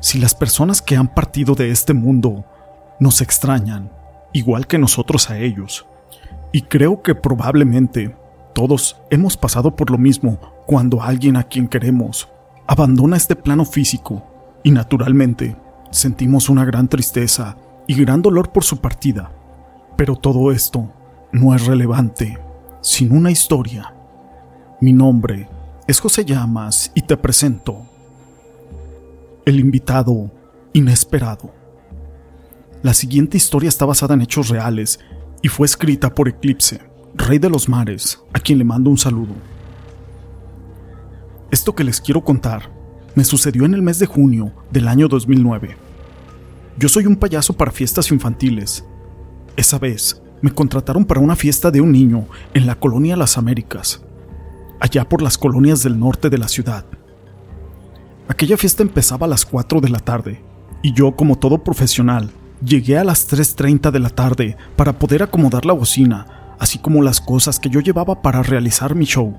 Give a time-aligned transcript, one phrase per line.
[0.00, 2.44] si las personas que han partido de este mundo
[3.00, 3.90] nos extrañan,
[4.32, 5.86] igual que nosotros a ellos.
[6.52, 8.16] Y creo que probablemente
[8.54, 12.28] todos hemos pasado por lo mismo cuando alguien a quien queremos
[12.66, 14.24] abandona este plano físico
[14.62, 15.56] y naturalmente
[15.90, 19.30] sentimos una gran tristeza y gran dolor por su partida.
[19.96, 20.90] Pero todo esto
[21.32, 22.38] no es relevante
[22.80, 23.94] sin una historia.
[24.80, 25.48] Mi nombre
[25.86, 27.86] es José Llamas y te presento
[29.46, 30.32] el invitado
[30.72, 31.54] inesperado.
[32.82, 34.98] La siguiente historia está basada en hechos reales
[35.40, 36.80] y fue escrita por Eclipse,
[37.14, 39.34] rey de los mares, a quien le mando un saludo.
[41.52, 42.72] Esto que les quiero contar
[43.14, 45.76] me sucedió en el mes de junio del año 2009.
[46.76, 48.84] Yo soy un payaso para fiestas infantiles.
[49.56, 54.02] Esa vez me contrataron para una fiesta de un niño en la colonia Las Américas,
[54.80, 56.84] allá por las colonias del norte de la ciudad.
[58.28, 60.42] Aquella fiesta empezaba a las 4 de la tarde,
[60.82, 65.64] y yo, como todo profesional, llegué a las 3.30 de la tarde para poder acomodar
[65.64, 69.36] la bocina, así como las cosas que yo llevaba para realizar mi show.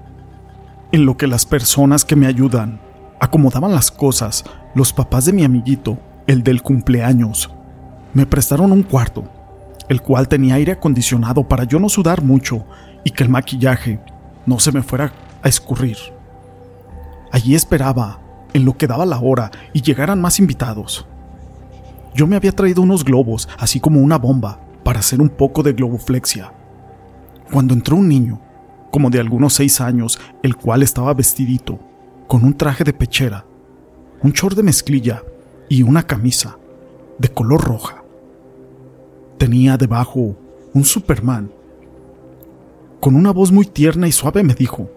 [0.93, 2.79] En lo que las personas que me ayudan
[3.19, 7.49] acomodaban las cosas, los papás de mi amiguito, el del cumpleaños,
[8.13, 9.25] me prestaron un cuarto,
[9.89, 12.65] el cual tenía aire acondicionado para yo no sudar mucho
[13.03, 13.99] y que el maquillaje
[14.45, 15.11] no se me fuera
[15.43, 15.97] a escurrir.
[17.33, 18.21] Allí esperaba
[18.53, 21.05] en lo que daba la hora y llegaran más invitados.
[22.13, 25.73] Yo me había traído unos globos, así como una bomba, para hacer un poco de
[25.73, 26.51] globoflexia.
[27.51, 28.41] Cuando entró un niño,
[28.91, 31.79] como de algunos seis años, el cual estaba vestidito,
[32.27, 33.45] con un traje de pechera,
[34.23, 35.23] un short de mezclilla
[35.69, 36.57] y una camisa
[37.19, 38.03] de color roja.
[39.37, 40.35] Tenía debajo
[40.73, 41.51] un Superman.
[42.99, 44.89] Con una voz muy tierna y suave me dijo,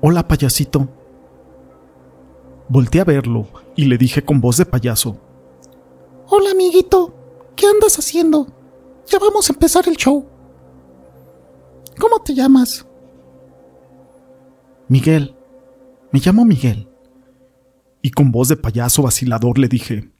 [0.00, 0.88] Hola payasito,
[2.68, 5.18] Volté a verlo y le dije con voz de payaso.
[6.26, 7.14] Hola, amiguito.
[7.56, 8.46] ¿Qué andas haciendo?
[9.06, 10.26] Ya vamos a empezar el show.
[11.98, 12.86] ¿Cómo te llamas?
[14.88, 15.34] Miguel.
[16.12, 16.88] Me llamo Miguel.
[18.02, 20.12] Y con voz de payaso vacilador le dije.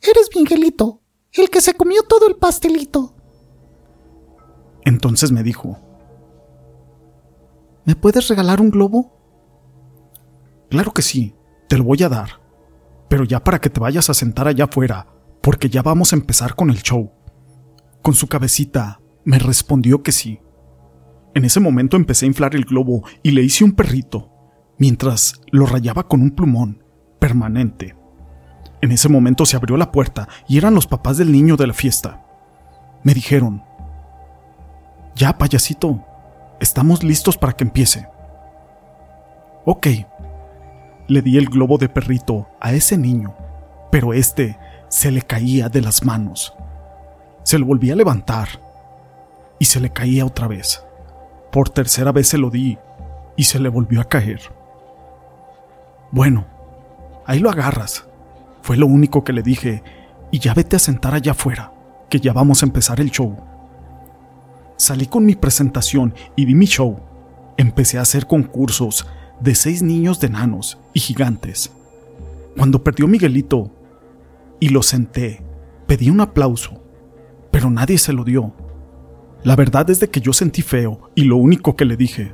[0.00, 1.00] Eres Miguelito,
[1.32, 3.14] el que se comió todo el pastelito.
[4.84, 5.78] Entonces me dijo.
[7.84, 9.23] ¿Me puedes regalar un globo?
[10.74, 11.36] Claro que sí,
[11.68, 12.40] te lo voy a dar.
[13.08, 15.06] Pero ya para que te vayas a sentar allá afuera,
[15.40, 17.12] porque ya vamos a empezar con el show.
[18.02, 20.40] Con su cabecita, me respondió que sí.
[21.32, 24.32] En ese momento empecé a inflar el globo y le hice un perrito,
[24.76, 26.82] mientras lo rayaba con un plumón,
[27.20, 27.94] permanente.
[28.80, 31.72] En ese momento se abrió la puerta y eran los papás del niño de la
[31.72, 32.26] fiesta.
[33.04, 33.62] Me dijeron,
[35.14, 36.04] ya, payasito,
[36.58, 38.08] estamos listos para que empiece.
[39.66, 39.86] Ok,
[41.06, 43.34] le di el globo de perrito a ese niño,
[43.90, 46.54] pero este se le caía de las manos.
[47.42, 48.48] Se lo volvía a levantar
[49.58, 50.84] y se le caía otra vez.
[51.52, 52.78] Por tercera vez se lo di
[53.36, 54.40] y se le volvió a caer.
[56.10, 56.46] Bueno,
[57.26, 58.06] ahí lo agarras.
[58.62, 59.82] Fue lo único que le dije
[60.30, 61.72] y ya vete a sentar allá afuera,
[62.08, 63.36] que ya vamos a empezar el show.
[64.76, 66.98] Salí con mi presentación y vi mi show.
[67.56, 69.06] Empecé a hacer concursos
[69.40, 71.72] de seis niños de enanos y gigantes.
[72.56, 73.70] Cuando perdió Miguelito
[74.60, 75.42] y lo senté,
[75.86, 76.80] pedí un aplauso,
[77.50, 78.52] pero nadie se lo dio.
[79.42, 82.32] La verdad es de que yo sentí feo y lo único que le dije,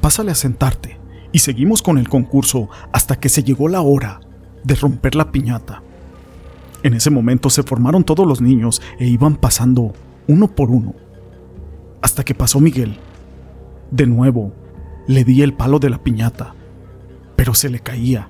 [0.00, 0.98] pásale a sentarte,
[1.30, 4.20] y seguimos con el concurso hasta que se llegó la hora
[4.64, 5.82] de romper la piñata.
[6.82, 9.92] En ese momento se formaron todos los niños e iban pasando
[10.26, 10.94] uno por uno,
[12.00, 12.98] hasta que pasó Miguel.
[13.90, 14.52] De nuevo,
[15.06, 16.54] le di el palo de la piñata,
[17.36, 18.28] pero se le caía.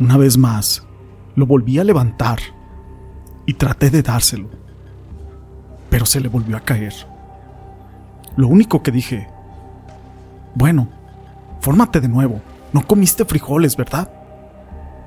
[0.00, 0.86] Una vez más,
[1.34, 2.38] lo volví a levantar
[3.44, 4.48] y traté de dárselo,
[5.90, 6.94] pero se le volvió a caer.
[8.36, 9.28] Lo único que dije,
[10.54, 10.88] bueno,
[11.60, 12.40] fórmate de nuevo,
[12.72, 14.10] no comiste frijoles, ¿verdad?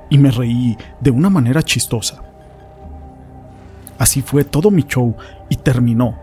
[0.09, 2.23] Y me reí de una manera chistosa.
[3.97, 5.15] Así fue todo mi show
[5.49, 6.15] y terminó.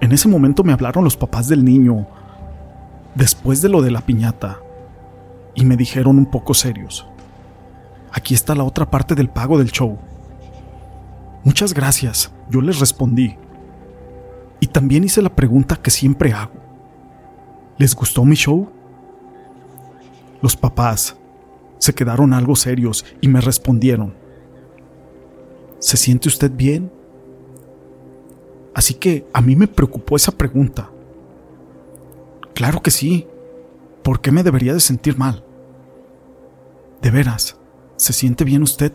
[0.00, 2.06] En ese momento me hablaron los papás del niño
[3.16, 4.60] después de lo de la piñata
[5.54, 7.06] y me dijeron un poco serios.
[8.12, 9.98] aquí está la otra parte del pago del show.
[11.44, 13.36] Muchas gracias, yo les respondí.
[14.58, 16.54] Y también hice la pregunta que siempre hago.
[17.78, 18.70] ¿Les gustó mi show?
[20.40, 21.16] Los papás
[21.78, 24.14] se quedaron algo serios y me respondieron.
[25.78, 26.90] ¿Se siente usted bien?
[28.74, 30.90] Así que a mí me preocupó esa pregunta.
[32.56, 33.26] Claro que sí.
[34.02, 35.44] ¿Por qué me debería de sentir mal?
[37.02, 37.60] De veras,
[37.96, 38.94] ¿se siente bien usted?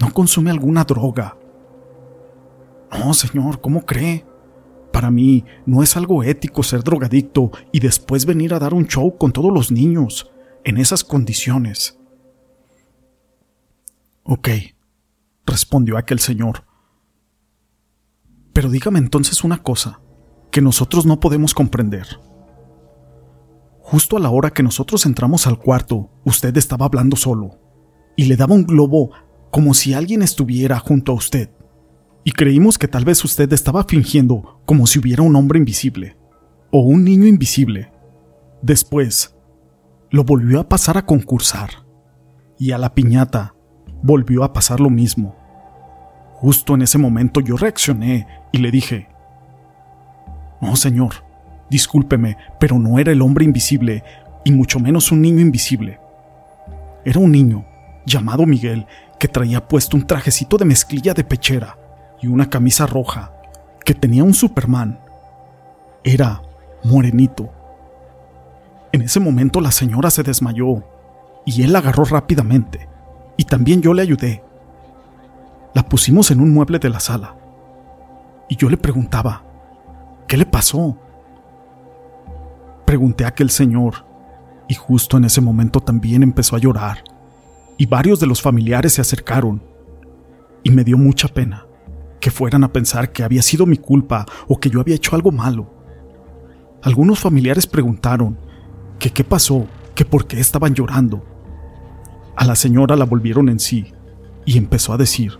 [0.00, 1.36] ¿No consume alguna droga?
[2.90, 4.26] No, señor, ¿cómo cree?
[4.92, 9.16] Para mí no es algo ético ser drogadicto y después venir a dar un show
[9.16, 10.32] con todos los niños,
[10.64, 11.96] en esas condiciones.
[14.24, 14.48] Ok,
[15.46, 16.64] respondió aquel señor.
[18.52, 20.00] Pero dígame entonces una cosa
[20.52, 22.06] que nosotros no podemos comprender.
[23.80, 27.58] Justo a la hora que nosotros entramos al cuarto, usted estaba hablando solo
[28.16, 29.10] y le daba un globo
[29.50, 31.50] como si alguien estuviera junto a usted.
[32.22, 36.16] Y creímos que tal vez usted estaba fingiendo como si hubiera un hombre invisible
[36.70, 37.90] o un niño invisible.
[38.60, 39.34] Después,
[40.10, 41.70] lo volvió a pasar a concursar.
[42.58, 43.54] Y a la piñata
[44.02, 45.34] volvió a pasar lo mismo.
[46.34, 49.08] Justo en ese momento yo reaccioné y le dije,
[50.62, 51.14] No, señor,
[51.68, 54.04] discúlpeme, pero no era el hombre invisible,
[54.44, 55.98] y mucho menos un niño invisible.
[57.04, 57.66] Era un niño,
[58.06, 58.86] llamado Miguel,
[59.18, 61.76] que traía puesto un trajecito de mezclilla de pechera
[62.20, 63.32] y una camisa roja,
[63.84, 65.00] que tenía un Superman.
[66.04, 66.42] Era
[66.84, 67.52] morenito.
[68.92, 70.84] En ese momento la señora se desmayó,
[71.44, 72.88] y él la agarró rápidamente,
[73.36, 74.44] y también yo le ayudé.
[75.74, 77.34] La pusimos en un mueble de la sala.
[78.48, 79.42] Y yo le preguntaba,
[80.26, 80.98] ¿qué le pasó?
[82.86, 84.06] Pregunté a aquel señor,
[84.68, 87.04] y justo en ese momento también empezó a llorar,
[87.78, 89.62] y varios de los familiares se acercaron,
[90.62, 91.66] y me dio mucha pena
[92.20, 95.32] que fueran a pensar que había sido mi culpa o que yo había hecho algo
[95.32, 95.74] malo.
[96.82, 98.38] Algunos familiares preguntaron
[98.98, 101.24] qué pasó, que por qué estaban llorando.
[102.36, 103.92] A la señora la volvieron en sí
[104.44, 105.38] y empezó a decir,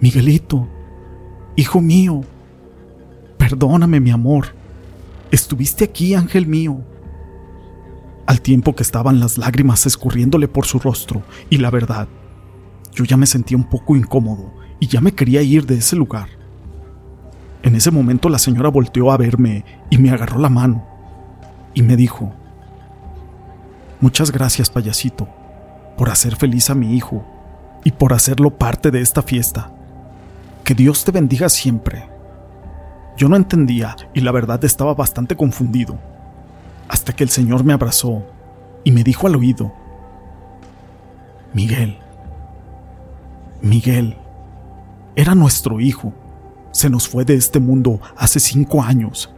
[0.00, 0.68] Miguelito,
[1.56, 2.22] hijo mío,
[3.40, 4.48] perdóname mi amor,
[5.30, 6.82] estuviste aquí, ángel mío.
[8.26, 12.06] Al tiempo que estaban las lágrimas escurriéndole por su rostro, y la verdad,
[12.92, 16.28] yo ya me sentía un poco incómodo y ya me quería ir de ese lugar.
[17.62, 20.86] En ese momento la señora volteó a verme y me agarró la mano
[21.72, 22.34] y me dijo,
[24.02, 25.28] Muchas gracias, payasito,
[25.96, 27.24] por hacer feliz a mi hijo
[27.84, 29.72] y por hacerlo parte de esta fiesta.
[30.62, 32.19] Que Dios te bendiga siempre.
[33.16, 35.98] Yo no entendía y la verdad estaba bastante confundido,
[36.88, 38.24] hasta que el Señor me abrazó
[38.84, 39.72] y me dijo al oído,
[41.52, 41.98] Miguel,
[43.60, 44.16] Miguel,
[45.16, 46.12] era nuestro hijo.
[46.72, 49.30] Se nos fue de este mundo hace cinco años.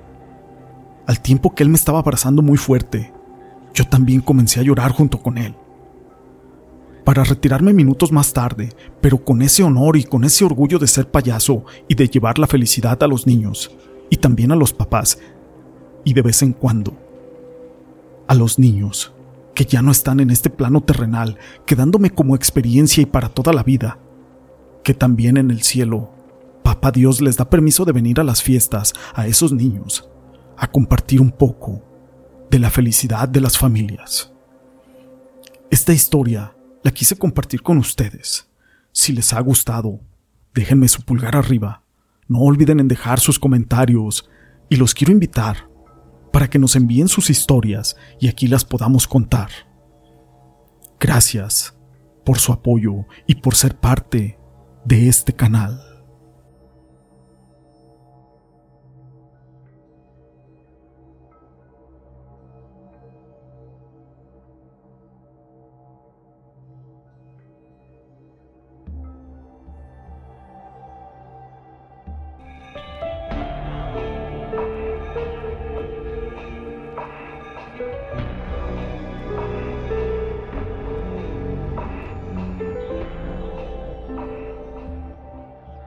[1.06, 3.12] Al tiempo que él me estaba abrazando muy fuerte,
[3.74, 5.56] yo también comencé a llorar junto con él
[7.04, 8.70] para retirarme minutos más tarde,
[9.00, 12.46] pero con ese honor y con ese orgullo de ser payaso y de llevar la
[12.46, 13.74] felicidad a los niños,
[14.10, 15.18] y también a los papás,
[16.04, 16.96] y de vez en cuando,
[18.28, 19.12] a los niños,
[19.54, 23.62] que ya no están en este plano terrenal, quedándome como experiencia y para toda la
[23.62, 23.98] vida,
[24.84, 26.10] que también en el cielo,
[26.62, 30.08] Papá Dios les da permiso de venir a las fiestas a esos niños,
[30.56, 31.82] a compartir un poco
[32.50, 34.32] de la felicidad de las familias.
[35.70, 38.48] Esta historia la quise compartir con ustedes.
[38.92, 40.00] Si les ha gustado,
[40.54, 41.82] déjenme su pulgar arriba.
[42.28, 44.28] No olviden en dejar sus comentarios
[44.68, 45.68] y los quiero invitar
[46.32, 49.50] para que nos envíen sus historias y aquí las podamos contar.
[50.98, 51.76] Gracias
[52.24, 54.38] por su apoyo y por ser parte
[54.84, 55.91] de este canal.